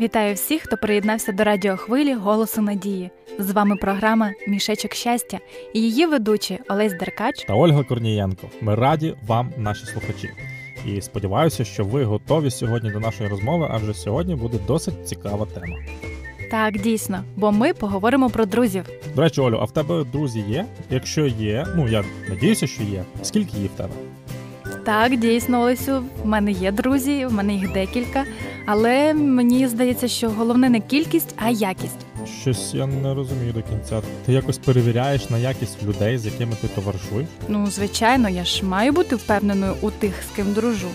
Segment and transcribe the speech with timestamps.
[0.00, 3.10] Вітаю всіх, хто приєднався до радіохвилі Голосу Надії.
[3.38, 5.38] З вами програма Мішечок щастя
[5.74, 8.46] і її ведучі Олесь Деркач та Ольга Корнієнко.
[8.60, 10.30] Ми раді вам, наші слухачі.
[10.86, 15.76] І сподіваюся, що ви готові сьогодні до нашої розмови, адже сьогодні буде досить цікава тема.
[16.50, 18.84] Так, дійсно, бо ми поговоримо про друзів.
[19.14, 20.64] До речі, Олю, а в тебе друзі є?
[20.90, 23.04] Якщо є, ну я надіюся, що є.
[23.22, 23.94] Скільки їх в тебе?
[24.84, 28.24] Так, дійсно, Олесю, в мене є друзі, в мене їх декілька,
[28.66, 32.06] але мені здається, що головне не кількість, а якість.
[32.40, 34.02] Щось я не розумію до кінця.
[34.26, 37.28] Ти якось перевіряєш на якість людей, з якими ти товаришуєш?
[37.48, 40.88] Ну, звичайно, я ж маю бути впевненою у тих, з ким дружу.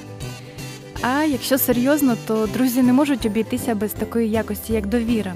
[1.02, 5.34] А якщо серйозно, то друзі не можуть обійтися без такої якості, як довіра.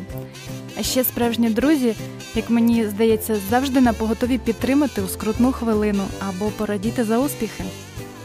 [0.79, 1.93] А ще справжні друзі,
[2.35, 7.63] як мені здається, завжди на поготові підтримати у скрутну хвилину або порадіти за успіхи.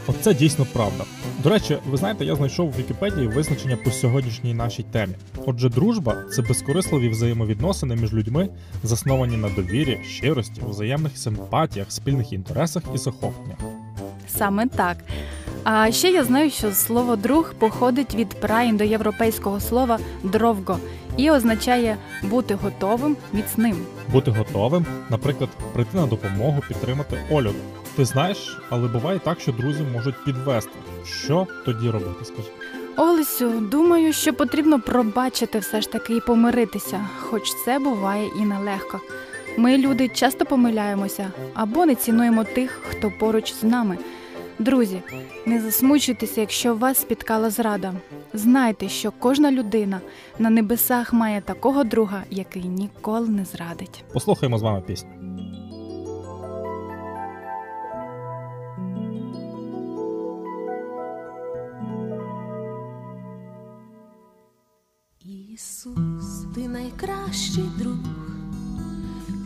[0.09, 1.05] Оце дійсно правда.
[1.43, 5.15] До речі, ви знаєте, я знайшов в Вікіпедії визначення по сьогоднішній нашій темі.
[5.47, 8.49] Отже, дружба це безкорисливі взаємовідносини між людьми,
[8.83, 13.59] засновані на довірі, щирості, взаємних симпатіях, спільних інтересах і захопленнях.
[14.29, 14.97] Саме так.
[15.65, 20.79] А ще я знаю, що слово друг походить від праіндоєвропейського слова дровго
[21.17, 23.77] і означає бути готовим, міцним.
[24.13, 27.53] Бути готовим, наприклад, прийти на допомогу, підтримати Олю.
[27.97, 30.71] Ти знаєш, але буває так, що друзі можуть підвести.
[31.05, 32.25] Що тоді робити?
[32.25, 32.49] Скажи.
[32.97, 39.01] Олесю, думаю, що потрібно пробачити все ж таки і помиритися, хоч це буває і нелегко.
[39.57, 43.99] Ми, люди, часто помиляємося або не цінуємо тих, хто поруч з нами.
[44.59, 45.03] Друзі,
[45.47, 47.93] не засмучуйтеся, якщо вас спіткала зрада.
[48.35, 50.01] Знайте, що кожна людина
[50.39, 54.05] на небесах має такого друга, який ніколи не зрадить.
[54.13, 55.09] Послухаємо з вами пісню.
[67.37, 67.97] Найкращий друг,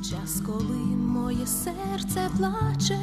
[0.02, 2.98] час, коли моє серце плаче,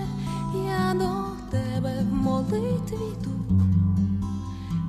[0.68, 3.32] я до тебе в молитві йду.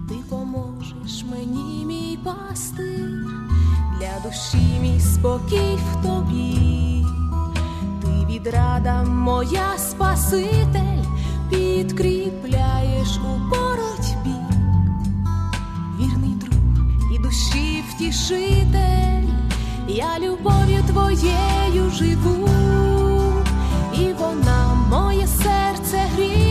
[0.08, 3.10] Ти поможеш мені, мій пастир,
[3.98, 7.06] для душі мій спокій в тобі,
[8.02, 11.04] ти відрада моя Спаситель,
[11.50, 14.38] підкріпляєш у боротьбі,
[16.00, 16.60] вірний друг
[17.14, 18.97] і душі втішитель,
[19.88, 22.48] я любов'ю твоєю живу,
[23.94, 26.47] і вона моє серце гріє,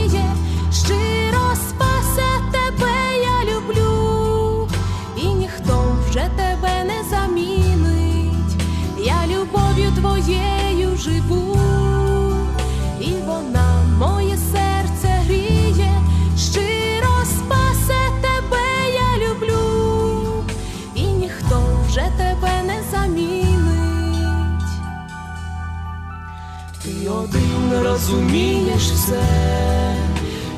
[27.30, 29.24] один розумієш все,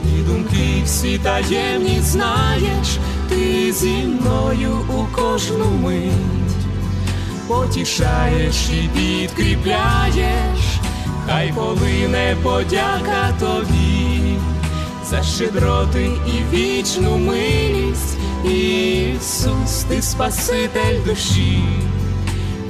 [0.05, 2.97] і думки всі таємні знаєш,
[3.29, 6.11] ти зі мною у кожну мить
[7.47, 10.59] потішаєш і підкріпляєш,
[11.27, 14.37] хай полине подяка тобі
[15.09, 21.63] за щедроти і вічну милість, Ісус, ти Спаситель душі,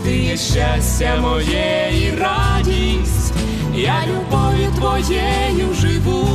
[0.03, 3.33] ти є щастя моє і радість,
[3.79, 6.27] я любов'ю твоєю живу,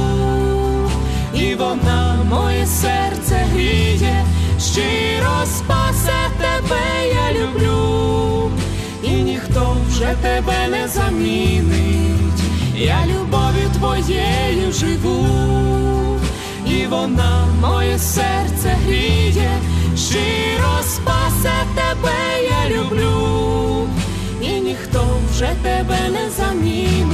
[1.35, 4.25] і вона моє серце гріє,
[4.61, 8.51] щиро спасе тебе, я люблю,
[9.03, 12.43] і ніхто вже тебе не замінить,
[12.77, 15.27] я любов'ю твоєю живу,
[16.67, 19.51] і вона моє серце гріє,
[19.97, 23.89] щиро спасе тебе, я люблю,
[24.43, 27.14] і ніхто вже тебе не замінить.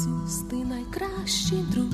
[0.00, 1.92] Ісус, ти найкращий друг,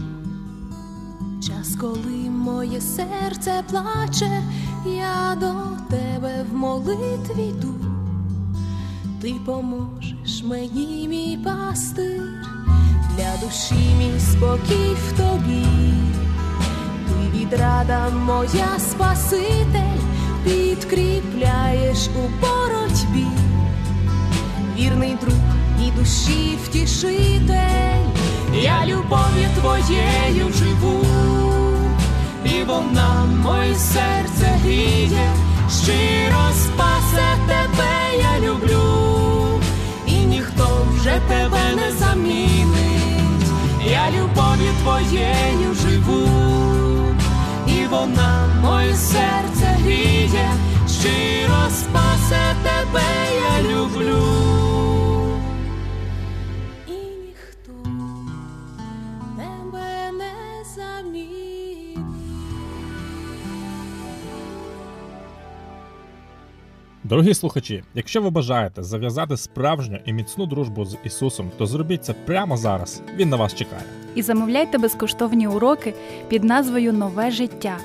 [1.43, 4.43] час, коли моє серце плаче,
[4.87, 5.53] я до
[5.97, 7.75] тебе в молитві йду,
[9.21, 12.23] ти поможеш мені, мій пастир,
[13.17, 15.67] для душі мій спокій в тобі,
[17.09, 20.01] ти відрада моя Спаситель,
[20.45, 23.27] підкріпляєш у боротьбі,
[24.77, 25.57] вірний друг
[25.87, 27.96] і душі втішитель,
[28.63, 31.05] я любов'ю твоєю живу,
[32.45, 35.31] і вона моє серце гріє,
[35.83, 39.61] щиро спасе тебе, я люблю,
[40.07, 42.97] і ніхто вже тебе не замінить.
[43.91, 46.29] Я любов'ю твоєю живу,
[47.67, 50.51] і вона моє серце гріє,
[51.01, 53.03] щиро спасе тебе,
[53.37, 54.46] я люблю.
[67.09, 72.13] Дорогі слухачі, якщо ви бажаєте зав'язати справжню і міцну дружбу з Ісусом, то зробіть це
[72.13, 73.03] прямо зараз.
[73.17, 73.83] Він на вас чекає.
[74.15, 75.95] І замовляйте безкоштовні уроки
[76.29, 77.77] під назвою Нове життя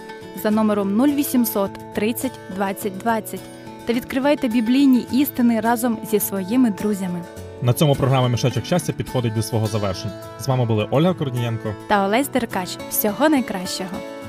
[0.43, 3.39] за номером 0800 30 20 20
[3.85, 7.21] та відкривайте біблійні істини разом зі своїми друзями.
[7.61, 10.13] На цьому програма Мішечок щастя підходить до свого завершення.
[10.39, 11.75] З вами були Ольга Корнієнко.
[11.87, 12.77] Та Олесь Деркач.
[12.89, 14.20] Всього найкращого!